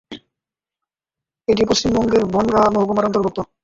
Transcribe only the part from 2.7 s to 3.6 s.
মহকুমার অন্তর্ভুক্ত।